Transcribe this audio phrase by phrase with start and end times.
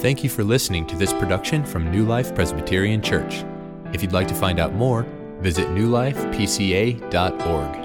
[0.00, 3.44] Thank you for listening to this production from New Life Presbyterian Church.
[3.92, 5.02] If you'd like to find out more,
[5.40, 7.76] visit newlifepca.org.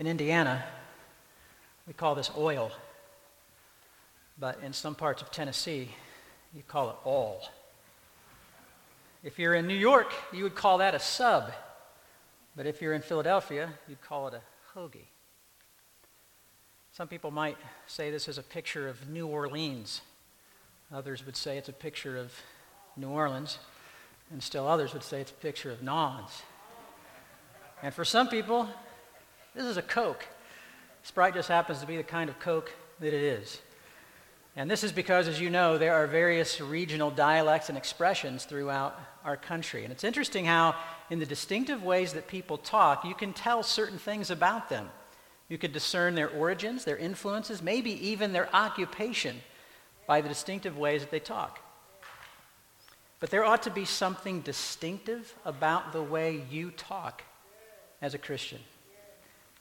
[0.00, 0.64] In Indiana,
[1.86, 2.72] we call this oil,
[4.36, 5.90] but in some parts of Tennessee,
[6.52, 7.40] you call it all.
[9.22, 11.52] If you're in New York, you would call that a sub,
[12.56, 14.40] but if you're in Philadelphia, you'd call it a
[14.76, 15.09] hoagie.
[16.92, 17.56] Some people might
[17.86, 20.00] say this is a picture of New Orleans.
[20.92, 22.32] Others would say it's a picture of
[22.96, 23.58] New Orleans.
[24.32, 26.42] And still others would say it's a picture of Nons.
[27.82, 28.68] And for some people,
[29.54, 30.26] this is a Coke.
[31.04, 33.60] Sprite just happens to be the kind of Coke that it is.
[34.56, 38.98] And this is because, as you know, there are various regional dialects and expressions throughout
[39.24, 39.84] our country.
[39.84, 40.74] And it's interesting how,
[41.08, 44.90] in the distinctive ways that people talk, you can tell certain things about them.
[45.50, 49.42] You could discern their origins, their influences, maybe even their occupation
[50.06, 51.58] by the distinctive ways that they talk.
[53.18, 57.24] But there ought to be something distinctive about the way you talk
[58.00, 58.60] as a Christian.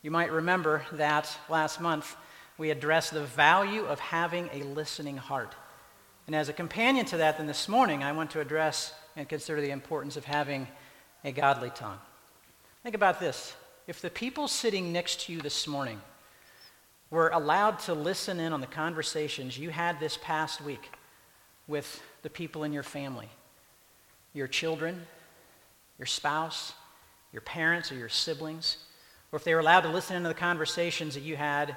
[0.04, 2.16] You might remember that last month
[2.60, 5.56] we addressed the value of having a listening heart.
[6.28, 9.60] And as a companion to that, then this morning I want to address and consider
[9.60, 10.68] the importance of having
[11.26, 11.98] a godly tongue.
[12.84, 13.56] Think about this
[13.90, 16.00] if the people sitting next to you this morning
[17.10, 20.92] were allowed to listen in on the conversations you had this past week
[21.68, 23.28] with the people in your family,
[24.32, 25.08] your children,
[25.98, 26.74] your spouse,
[27.34, 28.78] your parents, or your siblings,
[29.32, 31.76] or if they were allowed to listen into the conversations that you had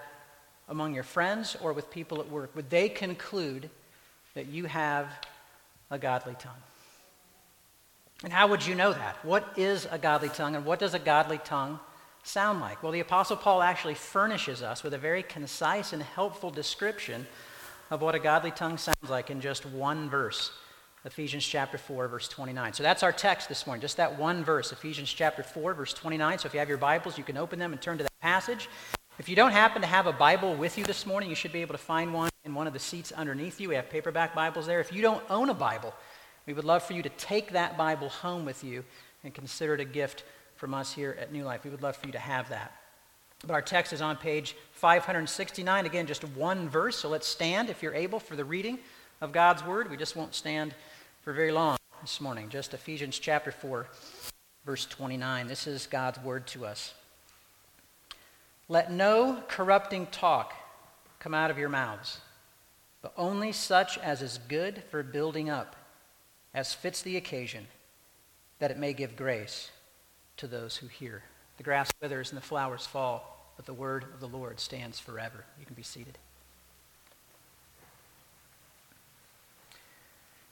[0.69, 3.71] among your friends or with people at work, would they conclude
[4.35, 5.09] that you have
[5.91, 6.53] a godly tongue?
[8.23, 9.17] And how would you know that?
[9.25, 11.81] What is a godly tongue, and what does a godly tongue
[12.23, 12.83] sound like?
[12.83, 17.27] Well, the Apostle Paul actually furnishes us with a very concise and helpful description
[17.91, 20.53] of what a godly tongue sounds like in just one verse.
[21.05, 22.75] Ephesians chapter 4, verse 29.
[22.75, 26.39] So that's our text this morning, just that one verse, Ephesians chapter 4, verse 29.
[26.39, 28.69] So if you have your Bibles, you can open them and turn to that passage.
[29.19, 31.61] If you don't happen to have a Bible with you this morning, you should be
[31.61, 33.69] able to find one in one of the seats underneath you.
[33.69, 34.81] We have paperback Bibles there.
[34.81, 35.93] If you don't own a Bible,
[36.47, 38.85] we would love for you to take that Bible home with you
[39.25, 40.25] and consider it a gift
[40.63, 41.65] from us here at New Life.
[41.65, 42.71] We would love for you to have that.
[43.45, 45.87] But our text is on page 569.
[45.87, 46.97] Again, just one verse.
[46.97, 48.79] So let's stand if you're able for the reading
[49.21, 49.91] of God's Word.
[49.91, 50.73] We just won't stand
[51.23, 52.49] for very long this morning.
[52.49, 53.89] Just Ephesians chapter 4,
[54.65, 55.49] verse 29.
[55.49, 56.95] This is God's Word to us.
[58.69, 60.55] Let no corrupting talk
[61.19, 62.21] come out of your mouths,
[63.03, 65.75] but only such as is good for building up,
[66.55, 67.67] as fits the occasion,
[68.61, 69.73] that it may give grace
[70.37, 71.23] to those who hear.
[71.57, 75.45] The grass withers and the flowers fall, but the word of the Lord stands forever.
[75.59, 76.19] You can be seated.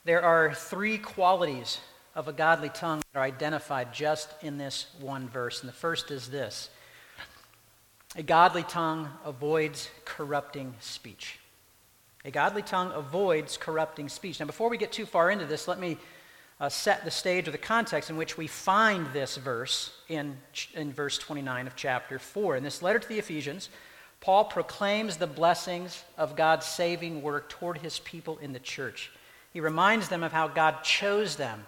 [0.04, 1.78] There are three qualities
[2.14, 5.60] of a godly tongue that are identified just in this one verse.
[5.60, 6.70] And the first is this
[8.16, 11.38] a godly tongue avoids corrupting speech.
[12.24, 14.40] A godly tongue avoids corrupting speech.
[14.40, 15.96] Now, before we get too far into this, let me
[16.60, 20.36] uh, set the stage or the context in which we find this verse in,
[20.74, 22.56] in verse 29 of chapter 4.
[22.56, 23.70] In this letter to the Ephesians,
[24.20, 29.10] Paul proclaims the blessings of God's saving work toward his people in the church.
[29.52, 31.66] He reminds them of how God chose them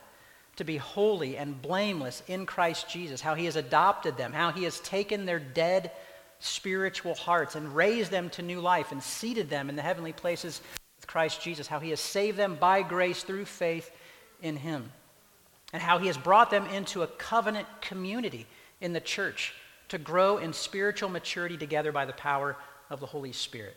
[0.57, 4.65] to be holy and blameless in Christ Jesus, how he has adopted them, how he
[4.65, 5.91] has taken their dead
[6.41, 10.61] spiritual hearts and raised them to new life and seated them in the heavenly places
[10.97, 13.91] with Christ Jesus, how he has saved them by grace through faith
[14.43, 14.91] in him,
[15.73, 18.47] and how he has brought them into a covenant community
[18.81, 19.55] in the church
[19.89, 22.57] to grow in spiritual maturity together by the power
[22.91, 23.77] of the Holy Spirit.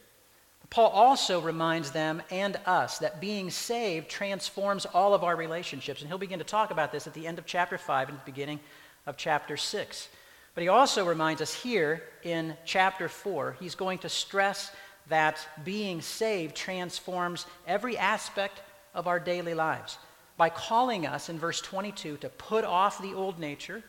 [0.69, 6.01] Paul also reminds them and us that being saved transforms all of our relationships.
[6.01, 8.25] And he'll begin to talk about this at the end of chapter 5 and the
[8.25, 8.59] beginning
[9.05, 10.09] of chapter 6.
[10.53, 14.71] But he also reminds us here in chapter 4, he's going to stress
[15.07, 18.61] that being saved transforms every aspect
[18.93, 19.97] of our daily lives
[20.37, 23.83] by calling us in verse 22 to put off the old nature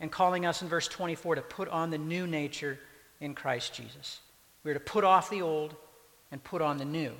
[0.00, 2.78] and calling us in verse 24 to put on the new nature
[3.20, 4.20] in Christ Jesus.
[4.64, 5.74] We're to put off the old
[6.30, 7.12] and put on the new.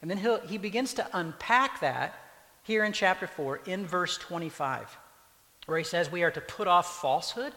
[0.00, 2.14] And then he begins to unpack that
[2.62, 4.96] here in chapter 4 in verse 25,
[5.66, 7.52] where he says we are to put off falsehood,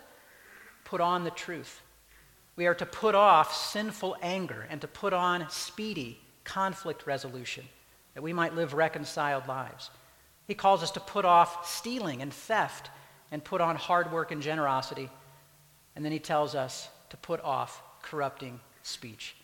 [0.83, 1.81] put on the truth.
[2.55, 7.65] We are to put off sinful anger and to put on speedy conflict resolution,
[8.15, 9.91] that we might live reconciled lives.
[10.47, 12.89] He calls us to put off stealing and theft
[13.31, 15.09] and put on hard work and generosity.
[15.95, 19.35] And then he tells us to put off corrupting speech.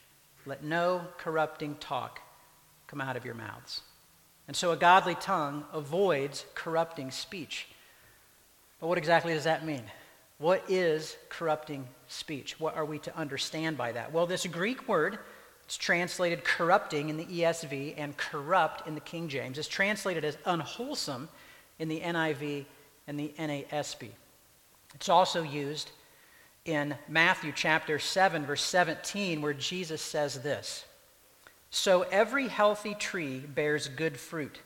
[0.46, 2.22] let no corrupting talk
[2.88, 3.82] come out of your mouths.
[4.48, 7.68] And so a godly tongue avoids corrupting speech.
[8.80, 9.84] But what exactly does that mean?
[10.38, 12.60] What is corrupting speech?
[12.60, 14.14] What are we to understand by that?
[14.14, 15.20] Well, this Greek word,
[15.68, 20.38] it's translated corrupting in the ESV and corrupt in the King James, It's translated as
[20.46, 21.28] unwholesome
[21.78, 22.64] in the NIV
[23.06, 24.08] and the NASB.
[24.96, 25.92] It's also used
[26.64, 30.86] in Matthew chapter 7, verse 17, where Jesus says this
[31.70, 34.62] So every healthy tree bears good fruit,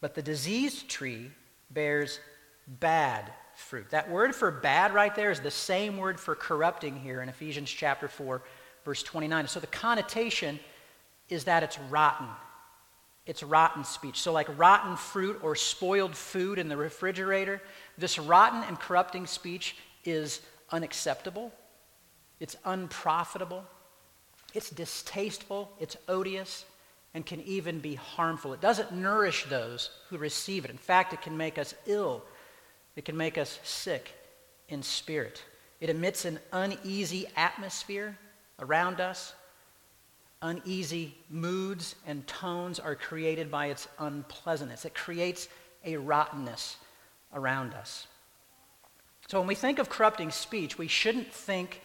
[0.00, 1.30] but the diseased tree
[1.70, 2.18] bears
[2.66, 3.90] bad fruit.
[3.90, 7.70] That word for bad right there is the same word for corrupting here in Ephesians
[7.70, 8.42] chapter 4,
[8.86, 9.48] verse 29.
[9.48, 10.58] So the connotation
[11.28, 12.28] is that it's rotten.
[13.26, 14.20] It's rotten speech.
[14.20, 17.60] So, like rotten fruit or spoiled food in the refrigerator,
[17.98, 20.40] this rotten and corrupting speech is
[20.70, 21.52] unacceptable,
[22.38, 23.64] it's unprofitable,
[24.54, 26.64] it's distasteful, it's odious,
[27.12, 28.52] and can even be harmful.
[28.52, 30.70] It doesn't nourish those who receive it.
[30.70, 32.22] In fact, it can make us ill,
[32.94, 34.12] it can make us sick
[34.68, 35.42] in spirit.
[35.80, 38.16] It emits an uneasy atmosphere
[38.58, 39.34] around us.
[40.42, 44.84] Uneasy moods and tones are created by its unpleasantness.
[44.84, 45.48] It creates
[45.84, 46.76] a rottenness
[47.32, 48.06] around us.
[49.28, 51.82] So when we think of corrupting speech, we shouldn't think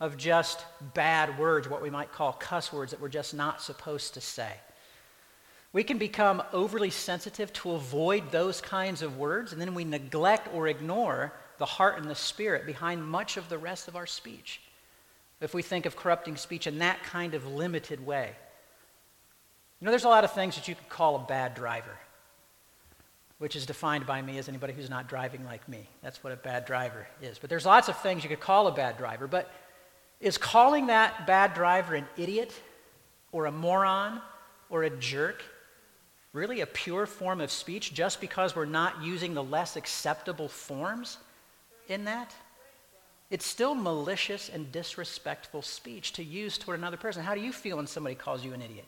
[0.00, 0.64] of just
[0.94, 4.52] bad words, what we might call cuss words that we're just not supposed to say.
[5.72, 10.48] We can become overly sensitive to avoid those kinds of words, and then we neglect
[10.52, 14.60] or ignore the heart and the spirit behind much of the rest of our speech.
[15.40, 18.30] If we think of corrupting speech in that kind of limited way.
[19.80, 21.96] You know, there's a lot of things that you could call a bad driver
[23.40, 25.88] which is defined by me as anybody who's not driving like me.
[26.02, 27.38] That's what a bad driver is.
[27.38, 29.26] But there's lots of things you could call a bad driver.
[29.26, 29.50] But
[30.20, 32.52] is calling that bad driver an idiot
[33.32, 34.20] or a moron
[34.68, 35.42] or a jerk
[36.34, 41.16] really a pure form of speech just because we're not using the less acceptable forms
[41.88, 42.34] in that?
[43.30, 47.22] It's still malicious and disrespectful speech to use toward another person.
[47.22, 48.86] How do you feel when somebody calls you an idiot?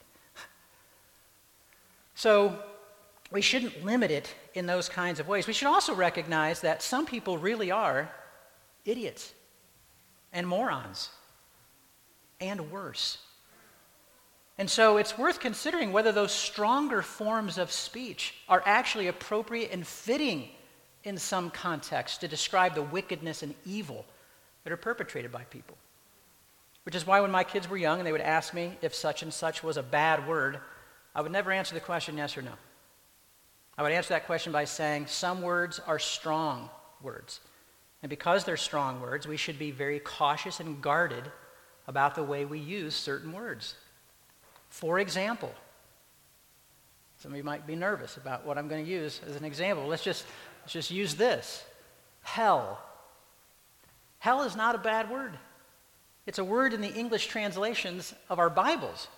[2.14, 2.58] so,
[3.30, 5.46] we shouldn't limit it in those kinds of ways.
[5.46, 8.10] We should also recognize that some people really are
[8.84, 9.32] idiots
[10.32, 11.08] and morons
[12.40, 13.18] and worse.
[14.58, 19.86] And so it's worth considering whether those stronger forms of speech are actually appropriate and
[19.86, 20.50] fitting
[21.04, 24.04] in some context to describe the wickedness and evil
[24.64, 25.76] that are perpetrated by people.
[26.84, 29.22] Which is why when my kids were young and they would ask me if such
[29.22, 30.58] and such was a bad word,
[31.14, 32.52] I would never answer the question yes or no.
[33.78, 36.68] I would answer that question by saying some words are strong
[37.02, 37.40] words.
[38.02, 41.24] And because they're strong words, we should be very cautious and guarded
[41.86, 43.74] about the way we use certain words.
[44.68, 45.52] For example,
[47.18, 49.86] some of you might be nervous about what I'm going to use as an example.
[49.86, 50.24] Let's just,
[50.62, 51.64] let's just use this
[52.22, 52.80] hell.
[54.22, 55.36] Hell is not a bad word.
[56.26, 59.08] It's a word in the English translations of our Bibles,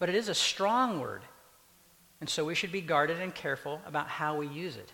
[0.00, 1.22] but it is a strong word.
[2.20, 4.92] And so we should be guarded and careful about how we use it.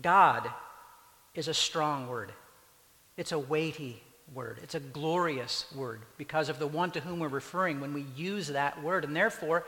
[0.00, 0.50] God
[1.36, 2.32] is a strong word,
[3.16, 4.02] it's a weighty
[4.34, 8.04] word, it's a glorious word because of the one to whom we're referring when we
[8.16, 9.04] use that word.
[9.04, 9.64] And therefore,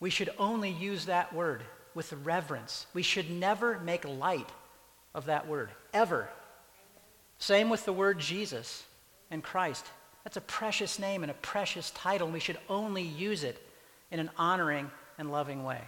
[0.00, 1.62] we should only use that word
[1.94, 2.88] with reverence.
[2.92, 4.48] We should never make light
[5.14, 6.28] of that word, ever.
[7.40, 8.84] Same with the word Jesus
[9.30, 9.86] and Christ.
[10.22, 13.58] That's a precious name and a precious title, and we should only use it
[14.10, 15.80] in an honoring and loving way.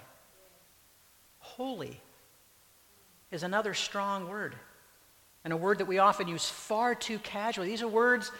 [1.38, 2.00] Holy
[3.30, 4.54] is another strong word,
[5.44, 7.68] and a word that we often use far too casually.
[7.68, 8.32] These are words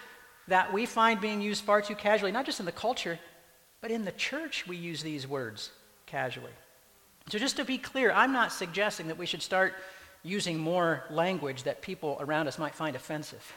[0.47, 3.19] that we find being used far too casually, not just in the culture,
[3.79, 5.69] but in the church, we use these words
[6.07, 6.51] casually.
[7.29, 9.75] So, just to be clear, I'm not suggesting that we should start
[10.23, 13.53] using more language that people around us might find offensive.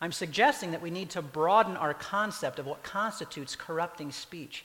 [0.00, 4.64] I'm suggesting that we need to broaden our concept of what constitutes corrupting speech.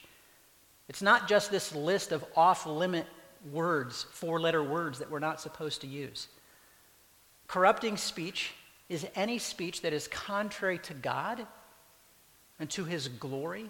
[0.87, 3.05] It's not just this list of off limit
[3.51, 6.29] words, four letter words that we're not supposed to use.
[7.47, 8.53] Corrupting speech
[8.87, 11.45] is any speech that is contrary to God
[12.59, 13.69] and to his glory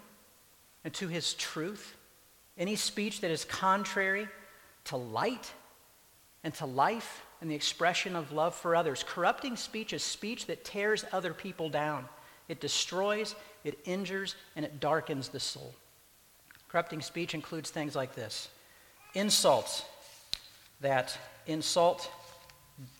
[0.83, 1.95] and to his truth.
[2.57, 4.27] Any speech that is contrary
[4.85, 5.51] to light
[6.43, 9.05] and to life and the expression of love for others.
[9.07, 12.05] Corrupting speech is speech that tears other people down.
[12.49, 15.75] It destroys, it injures, and it darkens the soul.
[16.69, 18.49] Corrupting speech includes things like this
[19.13, 19.85] insults
[20.81, 22.09] that insult,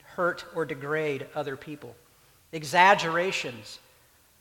[0.04, 1.96] hurt, or degrade other people,
[2.52, 3.80] exaggerations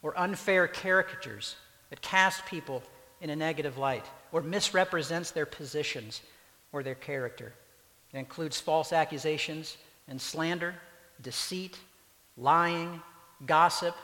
[0.03, 1.57] or unfair caricatures
[1.89, 2.83] that cast people
[3.23, 6.21] in a negative light or misrepresents their positions
[6.73, 7.55] or their character.
[8.13, 10.75] It includes false accusations and slander,
[11.21, 11.79] deceit,
[12.37, 13.01] lying,
[13.47, 13.95] gossip,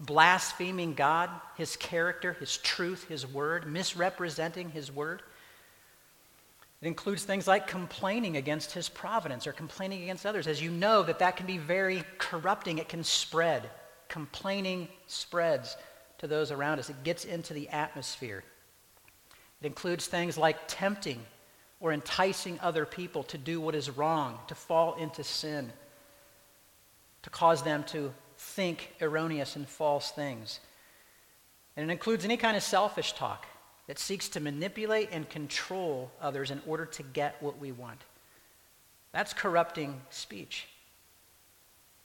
[0.00, 5.22] blaspheming God, his character, his truth, his word, misrepresenting his word.
[6.80, 10.48] It includes things like complaining against his providence or complaining against others.
[10.48, 12.78] As you know, that that can be very corrupting.
[12.78, 13.70] It can spread.
[14.08, 15.76] Complaining spreads
[16.18, 16.90] to those around us.
[16.90, 18.42] It gets into the atmosphere.
[19.60, 21.24] It includes things like tempting
[21.82, 25.72] or enticing other people to do what is wrong, to fall into sin,
[27.22, 30.60] to cause them to think erroneous and false things.
[31.76, 33.46] And it includes any kind of selfish talk
[33.88, 38.00] that seeks to manipulate and control others in order to get what we want.
[39.10, 40.68] That's corrupting speech.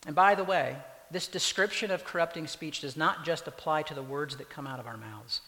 [0.08, 0.76] And by the way,
[1.12, 4.80] this description of corrupting speech does not just apply to the words that come out
[4.80, 5.42] of our mouths.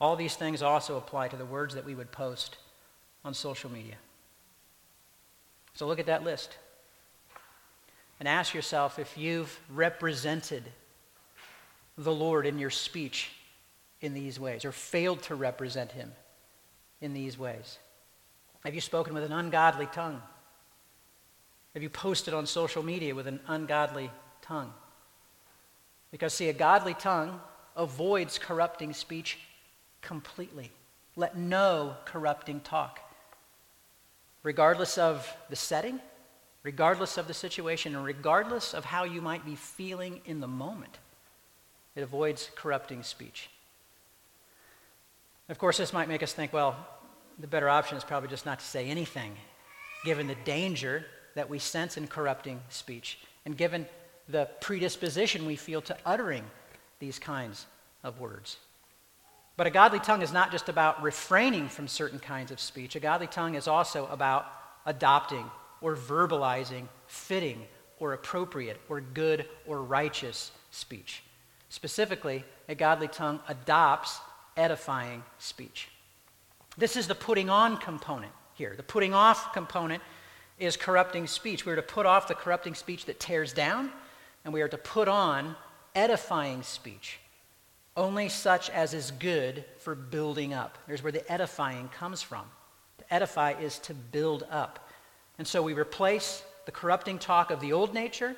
[0.00, 2.56] All these things also apply to the words that we would post
[3.24, 3.96] on social media.
[5.74, 6.56] So look at that list
[8.20, 10.62] and ask yourself if you've represented
[11.96, 13.30] the Lord in your speech
[14.00, 16.12] in these ways or failed to represent him
[17.00, 17.78] in these ways.
[18.64, 20.22] Have you spoken with an ungodly tongue?
[21.74, 24.10] Have you posted on social media with an ungodly
[24.42, 24.72] tongue?
[26.10, 27.40] Because, see, a godly tongue
[27.76, 29.38] avoids corrupting speech
[30.00, 30.70] completely.
[31.16, 33.00] Let no corrupting talk,
[34.44, 35.98] regardless of the setting,
[36.62, 40.98] regardless of the situation, and regardless of how you might be feeling in the moment.
[41.96, 43.50] It avoids corrupting speech.
[45.48, 46.76] Of course, this might make us think, well,
[47.38, 49.34] the better option is probably just not to say anything,
[50.04, 53.86] given the danger that we sense in corrupting speech, and given
[54.28, 56.44] the predisposition we feel to uttering
[56.98, 57.66] these kinds
[58.02, 58.58] of words.
[59.56, 62.96] But a godly tongue is not just about refraining from certain kinds of speech.
[62.96, 64.46] A godly tongue is also about
[64.84, 65.48] adopting
[65.80, 67.62] or verbalizing fitting
[68.00, 71.22] or appropriate or good or righteous speech.
[71.68, 74.18] Specifically, a godly tongue adopts
[74.56, 75.88] edifying speech.
[76.76, 78.74] This is the putting on component here.
[78.76, 80.02] The putting off component
[80.58, 81.64] is corrupting speech.
[81.64, 83.90] We are to put off the corrupting speech that tears down,
[84.44, 85.54] and we are to put on
[85.94, 87.18] edifying speech
[87.96, 90.78] only such as is good for building up.
[90.86, 92.44] There's where the edifying comes from.
[92.98, 94.90] To edify is to build up.
[95.38, 98.34] And so we replace the corrupting talk of the old nature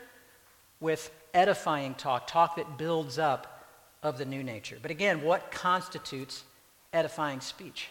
[0.81, 3.65] with edifying talk, talk that builds up
[4.03, 4.79] of the new nature.
[4.81, 6.45] But again, what constitutes
[6.93, 7.89] edifying speech?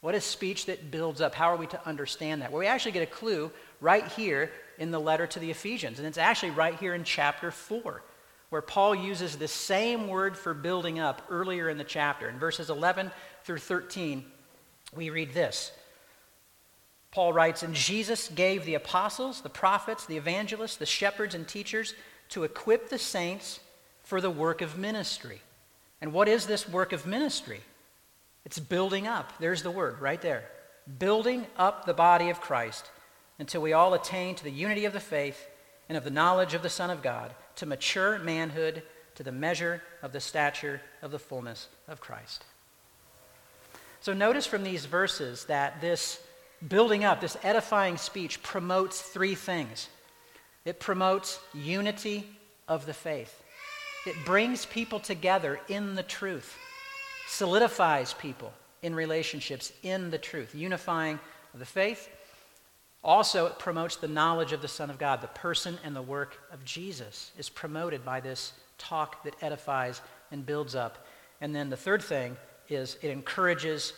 [0.00, 1.34] What is speech that builds up?
[1.34, 2.50] How are we to understand that?
[2.50, 6.08] Well, we actually get a clue right here in the letter to the Ephesians, and
[6.08, 8.02] it's actually right here in chapter 4
[8.50, 12.28] where Paul uses the same word for building up earlier in the chapter.
[12.28, 13.10] In verses 11
[13.44, 14.24] through 13,
[14.94, 15.72] we read this.
[17.12, 21.94] Paul writes, And Jesus gave the apostles, the prophets, the evangelists, the shepherds, and teachers
[22.30, 23.60] to equip the saints
[24.02, 25.40] for the work of ministry.
[26.00, 27.60] And what is this work of ministry?
[28.44, 29.32] It's building up.
[29.38, 30.44] There's the word right there.
[30.98, 32.90] Building up the body of Christ
[33.38, 35.46] until we all attain to the unity of the faith
[35.90, 38.84] and of the knowledge of the Son of God to mature manhood
[39.16, 42.44] to the measure of the stature of the fullness of Christ.
[44.00, 46.22] So notice from these verses that this
[46.68, 49.88] building up, this edifying speech promotes three things.
[50.64, 52.24] It promotes unity
[52.68, 53.42] of the faith.
[54.06, 56.56] It brings people together in the truth,
[57.26, 61.18] solidifies people in relationships in the truth, unifying
[61.52, 62.08] of the faith
[63.02, 65.22] also, it promotes the knowledge of the Son of God.
[65.22, 70.44] The person and the work of Jesus is promoted by this talk that edifies and
[70.44, 71.06] builds up.
[71.40, 72.36] And then the third thing
[72.68, 73.94] is it encourages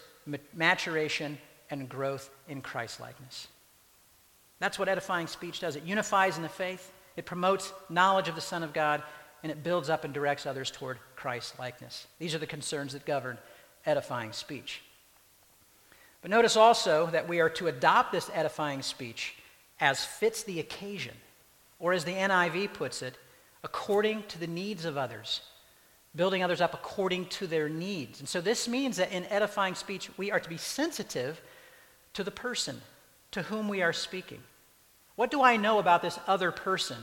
[0.55, 1.37] maturation
[1.71, 3.49] and growth in Christlikeness.
[4.61, 5.75] That's what edifying speech does.
[5.75, 9.03] It unifies in the faith, it promotes knowledge of the Son of God,
[9.43, 12.07] and it builds up and directs others toward Christlikeness.
[12.21, 13.39] These are the concerns that govern
[13.85, 14.83] edifying speech.
[16.23, 19.35] But notice also that we are to adopt this edifying speech
[19.81, 21.15] as fits the occasion,
[21.81, 23.19] or as the NIV puts it,
[23.65, 25.41] according to the needs of others,
[26.15, 28.21] building others up according to their needs.
[28.21, 31.41] And so this means that in edifying speech, we are to be sensitive
[32.15, 32.81] to the person
[33.33, 34.43] to whom we are speaking.
[35.17, 36.99] What do I know about this other person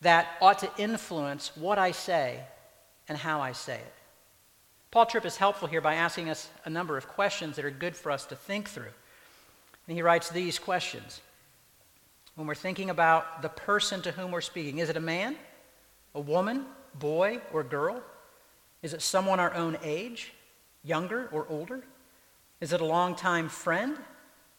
[0.00, 2.40] that ought to influence what I say
[3.08, 3.92] and how I say it?
[4.90, 7.96] Paul Tripp is helpful here by asking us a number of questions that are good
[7.96, 8.92] for us to think through.
[9.86, 11.20] And he writes these questions.
[12.34, 15.36] When we're thinking about the person to whom we're speaking, is it a man,
[16.14, 16.66] a woman,
[16.98, 18.02] boy, or girl?
[18.82, 20.32] Is it someone our own age,
[20.84, 21.82] younger or older?
[22.60, 23.96] Is it a longtime friend,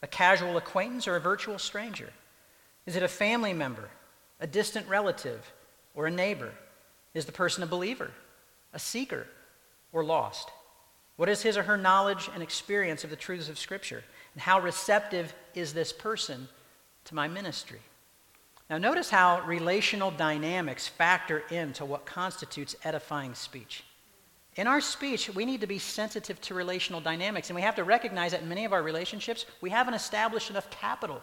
[0.01, 2.10] a casual acquaintance, or a virtual stranger?
[2.86, 3.89] Is it a family member,
[4.39, 5.51] a distant relative,
[5.96, 6.51] or a neighbor?
[7.13, 8.12] Is the person a believer,
[8.74, 9.27] a seeker,
[9.91, 10.50] or lost?
[11.15, 14.03] What is his or her knowledge and experience of the truths of Scripture?
[14.34, 16.48] And how receptive is this person
[17.06, 17.79] to my ministry?
[18.70, 23.84] Now, notice how relational dynamics factor into what constitutes edifying speech.
[24.58, 27.84] In our speech, we need to be sensitive to relational dynamics, and we have to
[27.84, 31.22] recognize that in many of our relationships, we haven't established enough capital.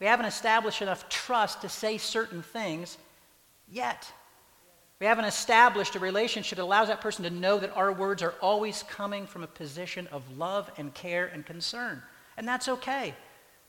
[0.00, 2.96] We haven't established enough trust to say certain things
[3.68, 4.10] yet.
[4.98, 8.34] We haven't established a relationship that allows that person to know that our words are
[8.40, 12.02] always coming from a position of love and care and concern.
[12.38, 13.14] And that's okay,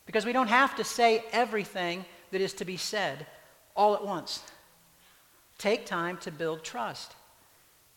[0.06, 3.26] because we don't have to say everything that is to be said
[3.76, 4.42] all at once.
[5.58, 7.14] Take time to build trust.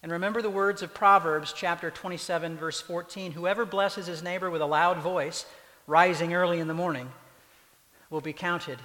[0.03, 4.63] And remember the words of Proverbs chapter 27, verse 14 Whoever blesses his neighbor with
[4.63, 5.47] a loud voice,
[5.87, 7.11] rising early in the morning,
[8.09, 8.79] will be counted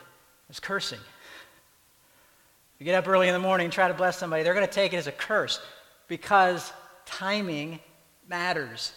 [0.50, 1.00] as cursing.
[2.86, 4.72] You get up early in the morning and try to bless somebody, they're going to
[4.72, 5.60] take it as a curse
[6.08, 6.72] because
[7.08, 7.80] timing
[8.30, 8.94] matters.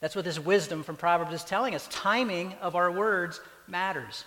[0.00, 1.86] That's what this wisdom from Proverbs is telling us.
[1.90, 4.24] Timing of our words matters.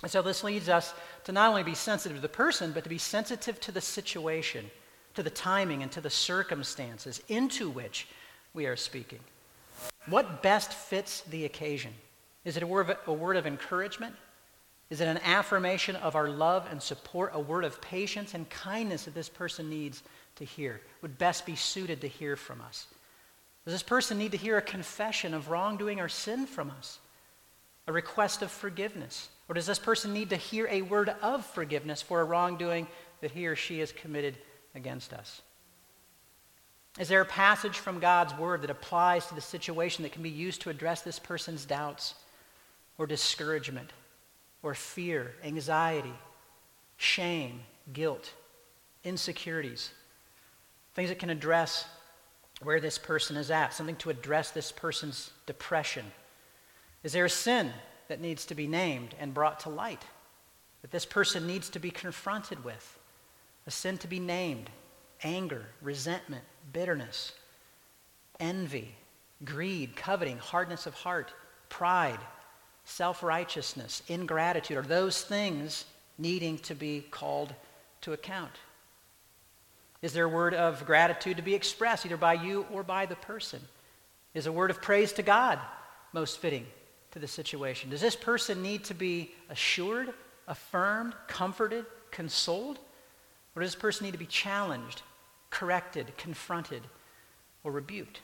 [0.00, 2.88] And so this leads us to not only be sensitive to the person, but to
[2.88, 4.70] be sensitive to the situation,
[5.12, 8.08] to the timing, and to the circumstances into which
[8.54, 9.20] we are speaking.
[10.06, 11.92] What best fits the occasion?
[12.46, 14.14] Is it a word of, a word of encouragement?
[14.94, 19.06] Is it an affirmation of our love and support, a word of patience and kindness
[19.06, 20.04] that this person needs
[20.36, 22.86] to hear, would best be suited to hear from us?
[23.64, 27.00] Does this person need to hear a confession of wrongdoing or sin from us?
[27.88, 29.30] A request of forgiveness?
[29.48, 32.86] Or does this person need to hear a word of forgiveness for a wrongdoing
[33.20, 34.38] that he or she has committed
[34.76, 35.42] against us?
[37.00, 40.30] Is there a passage from God's word that applies to the situation that can be
[40.30, 42.14] used to address this person's doubts
[42.96, 43.90] or discouragement
[44.64, 46.14] or fear, anxiety,
[46.96, 47.60] shame,
[47.92, 48.32] guilt,
[49.04, 49.92] insecurities?
[50.94, 51.84] Things that can address
[52.62, 56.06] where this person is at, something to address this person's depression.
[57.02, 57.72] Is there a sin
[58.08, 60.02] that needs to be named and brought to light,
[60.80, 62.98] that this person needs to be confronted with,
[63.66, 64.70] a sin to be named
[65.22, 67.32] anger, resentment, bitterness,
[68.40, 68.94] envy,
[69.44, 71.32] greed, coveting, hardness of heart,
[71.68, 72.20] pride,
[72.84, 75.84] self righteousness, ingratitude, are those things
[76.18, 77.54] needing to be called
[78.02, 78.52] to account?
[80.02, 83.16] Is there a word of gratitude to be expressed either by you or by the
[83.16, 83.60] person?
[84.34, 85.58] Is a word of praise to God
[86.12, 86.66] most fitting
[87.12, 87.90] to the situation?
[87.90, 90.12] Does this person need to be assured,
[90.46, 92.78] affirmed, comforted, consoled?
[93.56, 95.02] Or does this person need to be challenged,
[95.48, 96.82] corrected, confronted,
[97.62, 98.20] or rebuked?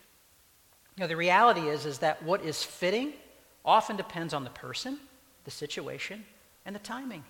[0.96, 3.14] You know, the reality is, is that what is fitting
[3.64, 4.98] often depends on the person,
[5.44, 6.24] the situation,
[6.64, 7.24] and the timing.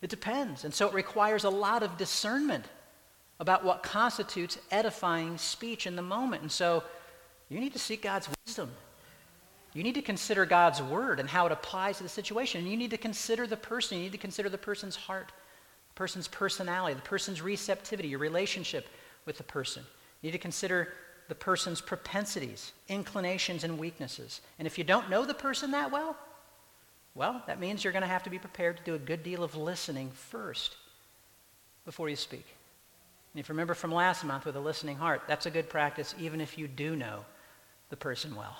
[0.00, 0.64] It depends.
[0.64, 2.64] And so it requires a lot of discernment
[3.40, 6.42] about what constitutes edifying speech in the moment.
[6.42, 6.82] And so
[7.48, 8.70] you need to seek God's wisdom
[9.74, 12.62] you need to consider God's word and how it applies to the situation.
[12.62, 13.98] And you need to consider the person.
[13.98, 15.30] You need to consider the person's heart,
[15.88, 18.88] the person's personality, the person's receptivity, your relationship
[19.26, 19.84] with the person.
[20.22, 20.94] You need to consider
[21.28, 24.40] the person's propensities, inclinations, and weaknesses.
[24.58, 26.16] And if you don't know the person that well,
[27.14, 29.42] well, that means you're going to have to be prepared to do a good deal
[29.42, 30.76] of listening first
[31.84, 32.46] before you speak.
[33.34, 36.14] And if you remember from last month with a listening heart, that's a good practice
[36.18, 37.24] even if you do know
[37.90, 38.56] the person well.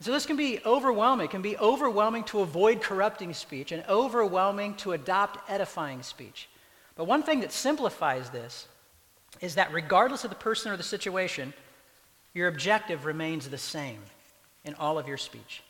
[0.00, 1.26] So this can be overwhelming.
[1.26, 6.48] It can be overwhelming to avoid corrupting speech and overwhelming to adopt edifying speech.
[6.96, 8.66] But one thing that simplifies this
[9.40, 11.52] is that regardless of the person or the situation,
[12.34, 13.98] your objective remains the same
[14.64, 15.62] in all of your speech.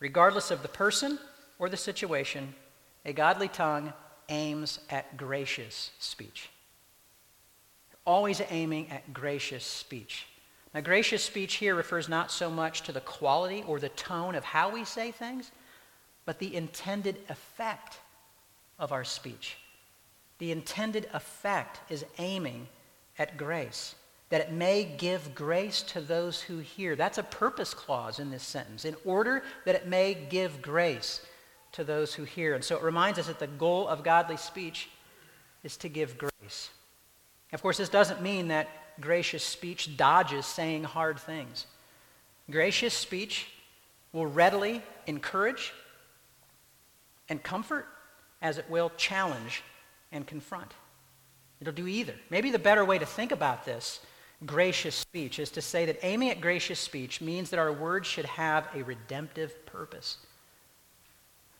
[0.00, 1.18] Regardless of the person
[1.58, 2.54] or the situation,
[3.04, 3.92] a godly tongue
[4.28, 6.50] aims at gracious speech.
[8.04, 10.26] Always aiming at gracious speech.
[10.74, 14.44] Now, gracious speech here refers not so much to the quality or the tone of
[14.44, 15.50] how we say things,
[16.26, 17.98] but the intended effect
[18.78, 19.56] of our speech.
[20.38, 22.68] The intended effect is aiming
[23.18, 23.94] at grace,
[24.28, 26.96] that it may give grace to those who hear.
[26.96, 31.20] That's a purpose clause in this sentence, in order that it may give grace
[31.72, 32.54] to those who hear.
[32.54, 34.88] And so it reminds us that the goal of godly speech
[35.62, 36.70] is to give grace.
[37.52, 38.68] Of course, this doesn't mean that
[39.00, 41.66] gracious speech dodges saying hard things.
[42.50, 43.48] Gracious speech
[44.12, 45.72] will readily encourage
[47.28, 47.86] and comfort
[48.40, 49.62] as it will challenge
[50.12, 50.72] and confront.
[51.60, 52.14] It'll do either.
[52.30, 54.00] Maybe the better way to think about this
[54.44, 58.26] gracious speech is to say that aiming at gracious speech means that our words should
[58.26, 60.18] have a redemptive purpose.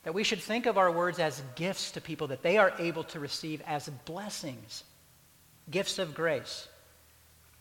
[0.02, 3.04] That we should think of our words as gifts to people that they are able
[3.04, 4.84] to receive as blessings,
[5.70, 6.68] gifts of grace.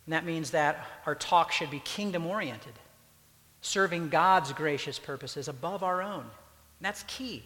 [0.06, 2.74] And that means that our talk should be kingdom oriented,
[3.62, 6.20] serving God's gracious purposes above our own.
[6.20, 7.44] And that's key.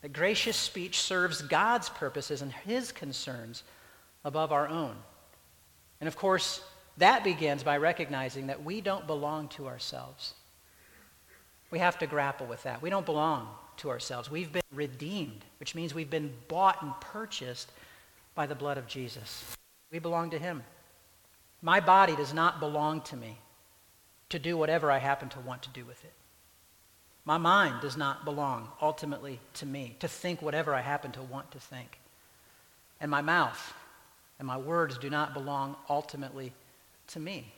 [0.00, 3.62] That gracious speech serves God's purposes and his concerns
[4.24, 4.96] above our own.
[6.00, 6.62] And of course,
[6.98, 10.34] that begins by recognizing that we don't belong to ourselves.
[11.70, 12.82] We have to grapple with that.
[12.82, 14.30] We don't belong to ourselves.
[14.30, 17.70] We've been redeemed, which means we've been bought and purchased
[18.34, 19.56] by the blood of Jesus.
[19.90, 20.62] We belong to him.
[21.62, 23.38] My body does not belong to me
[24.30, 26.12] to do whatever I happen to want to do with it.
[27.24, 31.50] My mind does not belong ultimately to me to think whatever I happen to want
[31.52, 31.98] to think.
[33.00, 33.74] And my mouth
[34.40, 36.52] and my words do not belong ultimately
[37.08, 37.52] to me.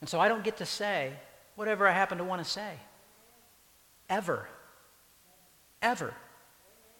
[0.00, 1.10] And so I don't get to say
[1.56, 2.74] whatever I happen to want to say.
[4.10, 4.46] Ever.
[5.80, 6.12] Ever.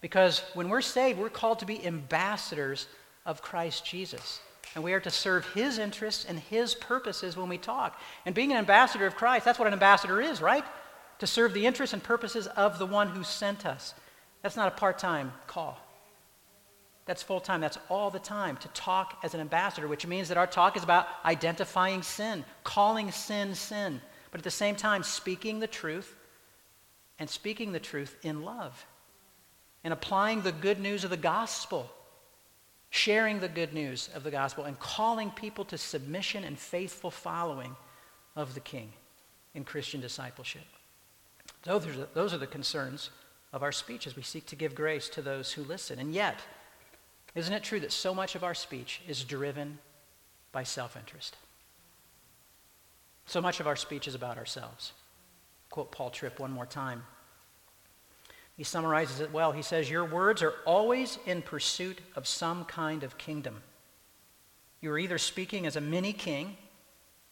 [0.01, 2.89] Because when we're saved, we're called to be ambassadors
[3.27, 4.41] of Christ Jesus.
[4.75, 8.01] And we are to serve his interests and his purposes when we talk.
[8.25, 10.65] And being an ambassador of Christ, that's what an ambassador is, right?
[11.19, 13.93] To serve the interests and purposes of the one who sent us.
[14.41, 15.79] That's not a part time call.
[17.07, 17.61] That's full time.
[17.61, 20.83] That's all the time to talk as an ambassador, which means that our talk is
[20.83, 26.17] about identifying sin, calling sin sin, but at the same time speaking the truth
[27.19, 28.87] and speaking the truth in love
[29.85, 31.91] and applying the good news of the gospel,
[32.89, 37.77] sharing the good news of the gospel, and calling people to submission and faithful following
[38.35, 38.91] of the King
[39.55, 40.65] in Christian discipleship.
[41.65, 43.11] Those are the, those are the concerns
[43.53, 45.99] of our speech as we seek to give grace to those who listen.
[45.99, 46.41] And yet,
[47.35, 49.79] isn't it true that so much of our speech is driven
[50.53, 51.37] by self interest?
[53.27, 54.93] So much of our speech is about ourselves.
[55.71, 57.03] Quote Paul Tripp one more time.
[58.57, 59.51] He summarizes it well.
[59.51, 63.63] He says, Your words are always in pursuit of some kind of kingdom.
[64.81, 66.57] You are either speaking as a mini king,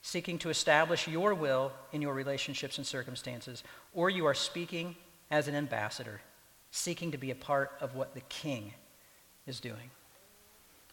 [0.00, 3.62] seeking to establish your will in your relationships and circumstances,
[3.94, 4.96] or you are speaking
[5.30, 6.20] as an ambassador,
[6.72, 8.72] seeking to be a part of what the king
[9.46, 9.90] is doing.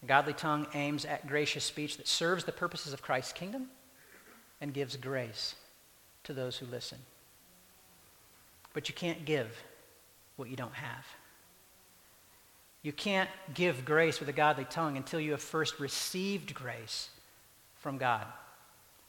[0.03, 3.67] A godly tongue aims at gracious speech that serves the purposes of Christ's kingdom
[4.61, 5.55] and gives grace
[6.23, 6.97] to those who listen.
[8.73, 9.63] But you can't give
[10.35, 11.05] what you don't have.
[12.81, 17.09] You can't give grace with a godly tongue until you have first received grace
[17.79, 18.25] from God.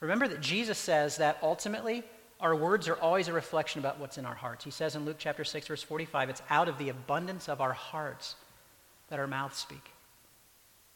[0.01, 2.03] Remember that Jesus says that ultimately
[2.41, 4.65] our words are always a reflection about what's in our hearts.
[4.65, 7.75] He says in Luke chapter 6 verse 45, it's out of the abundance of our
[7.75, 8.35] hearts
[9.11, 9.91] that our mouths speak.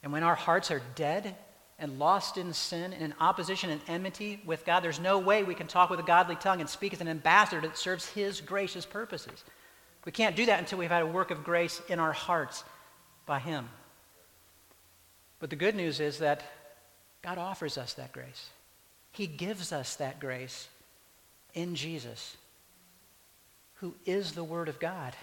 [0.03, 1.35] And when our hearts are dead
[1.79, 5.55] and lost in sin and in opposition and enmity with God, there's no way we
[5.55, 8.87] can talk with a godly tongue and speak as an ambassador that serves His gracious
[8.87, 9.45] purposes.
[10.05, 12.65] We can't do that until we've had a work of grace in our hearts
[13.27, 13.69] by Him.
[15.41, 16.43] But the good news is that
[17.23, 18.51] God offers us that grace.
[19.11, 20.69] He gives us that grace
[21.55, 22.37] in Jesus,
[23.75, 25.15] who is the Word of God.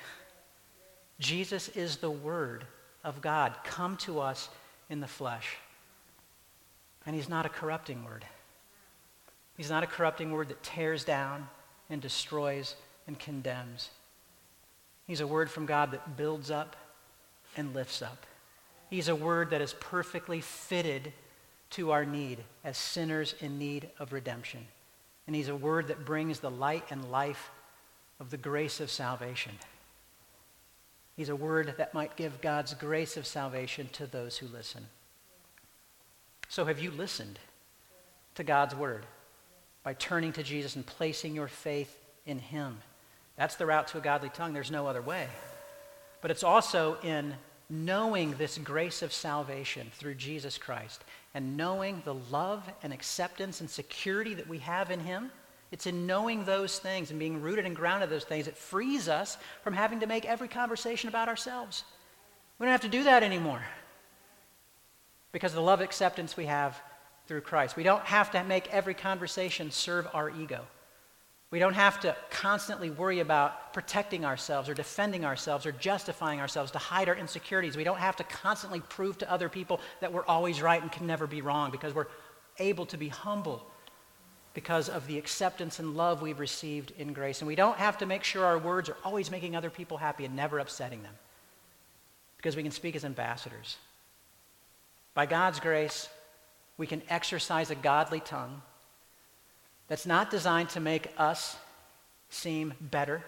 [1.20, 2.66] Jesus is the Word
[3.04, 4.50] of God come to us
[4.90, 5.58] in the flesh.
[7.06, 8.26] And he's not a corrupting word.
[9.58, 11.48] He's not a corrupting word that tears down
[11.90, 12.76] and destroys
[13.08, 13.90] and condemns.
[15.08, 16.76] He's a word from God that builds up
[17.58, 18.26] and lifts up.
[18.90, 21.14] He's a word that is perfectly fitted
[21.72, 24.68] to our need as sinners in need of redemption.
[25.28, 27.52] And he's a word that brings the light and life
[28.20, 29.54] of the grace of salvation.
[31.16, 34.86] He's a word that might give God's grace of salvation to those who listen.
[36.50, 37.40] So, have you listened
[38.36, 39.06] to God's word
[39.84, 42.80] by turning to Jesus and placing your faith in him?
[43.38, 44.54] That's the route to a godly tongue.
[44.54, 45.28] There's no other way.
[46.22, 47.36] But it's also in
[47.70, 53.70] knowing this grace of salvation through Jesus Christ and knowing the love and acceptance and
[53.70, 55.32] security that we have in him
[55.72, 59.08] it's in knowing those things and being rooted and grounded in those things that frees
[59.08, 61.86] us from having to make every conversation about ourselves.
[62.60, 63.62] We don't have to do that anymore
[65.32, 66.80] because of the love acceptance we have
[67.28, 67.78] through Christ.
[67.78, 70.66] We don't have to make every conversation serve our ego.
[71.52, 76.72] We don't have to constantly worry about protecting ourselves or defending ourselves or justifying ourselves
[76.72, 77.78] to hide our insecurities.
[77.78, 81.08] We don't have to constantly prove to other people that we're always right and can
[81.08, 82.08] never be wrong because we're
[82.60, 83.66] able to be humble
[84.54, 87.40] because of the acceptance and love we've received in grace.
[87.40, 90.26] And we don't have to make sure our words are always making other people happy
[90.26, 91.14] and never upsetting them
[92.38, 93.78] because we can speak as ambassadors
[95.14, 96.10] By God's grace,
[96.78, 98.62] we can exercise a godly tongue
[99.88, 101.56] that's not designed to make us
[102.30, 103.24] seem better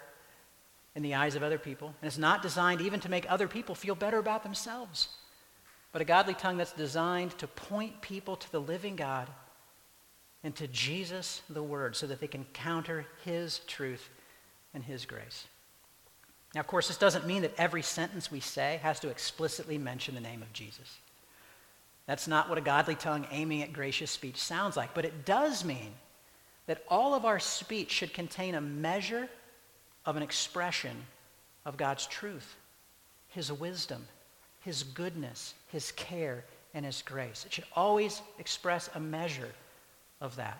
[0.95, 3.75] in the eyes of other people, and it's not designed even to make other people
[3.75, 5.09] feel better about themselves,
[5.91, 9.27] but a godly tongue that's designed to point people to the living God
[10.43, 14.09] and to Jesus, the Word, so that they can counter His truth
[14.73, 15.47] and His grace.
[16.53, 20.15] Now, of course, this doesn't mean that every sentence we say has to explicitly mention
[20.15, 20.97] the name of Jesus.
[22.05, 25.63] That's not what a godly tongue aiming at gracious speech sounds like, but it does
[25.63, 25.93] mean
[26.67, 29.29] that all of our speech should contain a measure
[30.05, 30.95] of an expression
[31.65, 32.55] of God's truth,
[33.29, 34.05] His wisdom,
[34.61, 37.45] His goodness, His care, and His grace.
[37.45, 39.49] It should always express a measure
[40.23, 40.59] of that.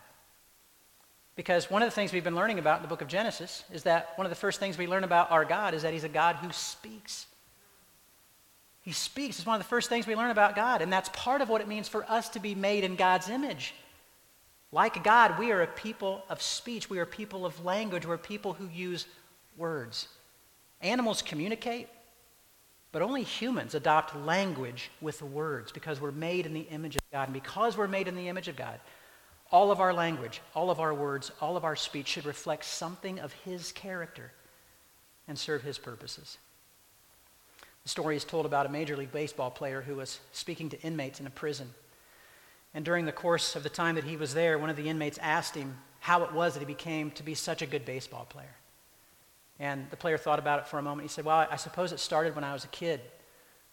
[1.36, 3.84] Because one of the things we've been learning about in the book of Genesis is
[3.84, 6.10] that one of the first things we learn about our God is that He's a
[6.10, 7.26] God who speaks.
[8.82, 9.40] He speaks.
[9.40, 11.62] It's one of the first things we learn about God, and that's part of what
[11.62, 13.74] it means for us to be made in God's image.
[14.72, 16.90] Like God, we are a people of speech.
[16.90, 18.06] We are people of language.
[18.06, 19.08] We're people who use
[19.56, 20.08] words.
[20.82, 21.88] Animals communicate,
[22.92, 27.24] but only humans adopt language with words because we're made in the image of God.
[27.26, 28.80] And because we're made in the image of God,
[29.54, 33.20] all of our language, all of our words, all of our speech should reflect something
[33.20, 34.32] of His character
[35.28, 36.40] and serve His purposes.
[37.84, 41.20] The story is told about a Major League Baseball player who was speaking to inmates
[41.20, 41.70] in a prison.
[42.74, 45.20] And during the course of the time that he was there, one of the inmates
[45.20, 48.56] asked him how it was that he became to be such a good baseball player.
[49.60, 51.08] And the player thought about it for a moment.
[51.08, 53.02] He said, Well, I suppose it started when I was a kid.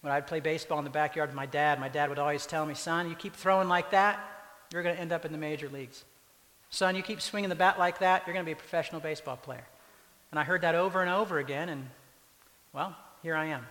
[0.01, 2.67] When I'd play baseball in the backyard with my dad, my dad would always tell
[2.67, 4.40] me, Son, you keep throwing like that,
[4.71, 6.03] you're going to end up in the major leagues.
[6.69, 9.37] Son, you keep swinging the bat like that, you're going to be a professional baseball
[9.37, 9.65] player.
[10.31, 11.87] And I heard that over and over again, and
[12.73, 13.65] well, here I am.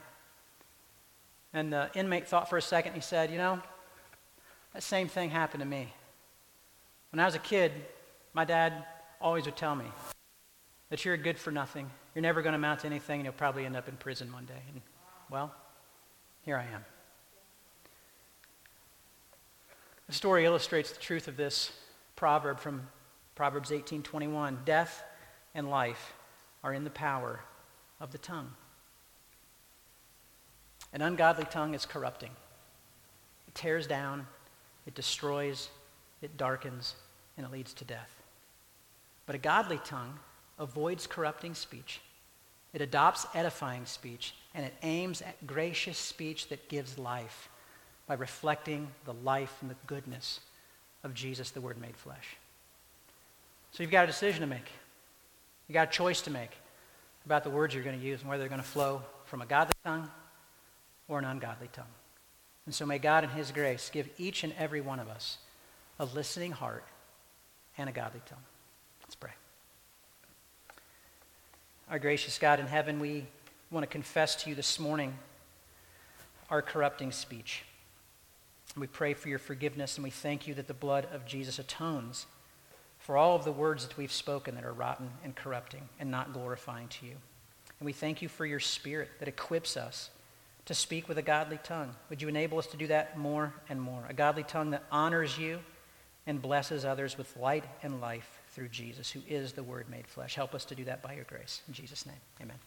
[1.53, 2.93] And the inmate thought for a second.
[2.93, 3.61] He said, You know,
[4.75, 5.93] that same thing happened to me.
[7.11, 7.73] When I was a kid,
[8.35, 8.85] my dad
[9.21, 9.87] always would tell me
[10.91, 11.91] that you're good for nothing.
[12.15, 14.45] You're never going to amount to anything, and you'll probably end up in prison one
[14.45, 14.63] day.
[14.73, 14.83] And,
[15.31, 15.55] well,
[16.43, 16.85] here I am.
[20.11, 21.71] The story illustrates the truth of this
[22.17, 22.89] proverb from
[23.37, 24.65] Proverbs 18:21.
[24.65, 25.05] Death
[25.55, 26.15] and life
[26.65, 27.45] are in the power
[28.01, 28.57] of the tongue.
[30.93, 32.35] An ungodly tongue is corrupting.
[33.47, 34.27] It tears down,
[34.85, 35.71] it destroys,
[36.21, 36.97] it darkens,
[37.37, 38.11] and it leads to death.
[39.27, 40.19] But a godly tongue
[40.59, 42.01] avoids corrupting speech.
[42.73, 47.49] It adopts edifying speech, and it aims at gracious speech that gives life
[48.11, 50.41] by reflecting the life and the goodness
[51.05, 52.37] of Jesus, the Word made flesh.
[53.71, 54.69] So you've got a decision to make.
[55.69, 56.51] You've got a choice to make
[57.25, 59.47] about the words you're going to use and whether they're going to flow from a
[59.47, 60.11] godly tongue
[61.07, 61.85] or an ungodly tongue.
[62.67, 65.39] And so may God in his grace give each and every one of us
[66.01, 66.83] a listening heart
[67.79, 68.43] and a godly tongue.
[69.05, 69.35] Let's pray.
[71.89, 73.27] Our gracious God in heaven, we
[73.71, 75.17] want to confess to you this morning
[76.51, 77.63] our corrupting speech.
[78.77, 82.27] We pray for your forgiveness and we thank you that the blood of Jesus atones
[82.99, 86.33] for all of the words that we've spoken that are rotten and corrupting and not
[86.33, 87.17] glorifying to you.
[87.79, 90.11] And we thank you for your spirit that equips us
[90.67, 91.95] to speak with a godly tongue.
[92.11, 94.05] Would you enable us to do that more and more?
[94.09, 95.59] A godly tongue that honors you
[96.27, 100.35] and blesses others with light and life through Jesus, who is the Word made flesh.
[100.35, 101.63] Help us to do that by your grace.
[101.67, 102.59] In Jesus' name, amen.